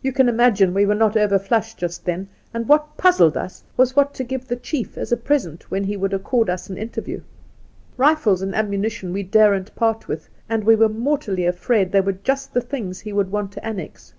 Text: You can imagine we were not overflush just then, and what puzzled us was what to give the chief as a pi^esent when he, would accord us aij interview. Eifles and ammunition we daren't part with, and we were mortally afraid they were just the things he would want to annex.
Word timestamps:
You 0.00 0.10
can 0.10 0.26
imagine 0.26 0.72
we 0.72 0.86
were 0.86 0.94
not 0.94 1.16
overflush 1.18 1.76
just 1.76 2.06
then, 2.06 2.28
and 2.54 2.66
what 2.66 2.96
puzzled 2.96 3.36
us 3.36 3.62
was 3.76 3.94
what 3.94 4.14
to 4.14 4.24
give 4.24 4.48
the 4.48 4.56
chief 4.56 4.96
as 4.96 5.12
a 5.12 5.18
pi^esent 5.18 5.64
when 5.64 5.84
he, 5.84 5.98
would 5.98 6.14
accord 6.14 6.48
us 6.48 6.68
aij 6.68 6.78
interview. 6.78 7.20
Eifles 7.98 8.40
and 8.40 8.54
ammunition 8.54 9.12
we 9.12 9.22
daren't 9.22 9.74
part 9.74 10.08
with, 10.08 10.30
and 10.48 10.64
we 10.64 10.76
were 10.76 10.88
mortally 10.88 11.44
afraid 11.44 11.92
they 11.92 12.00
were 12.00 12.12
just 12.14 12.54
the 12.54 12.62
things 12.62 13.00
he 13.00 13.12
would 13.12 13.30
want 13.30 13.52
to 13.52 13.62
annex. 13.62 14.14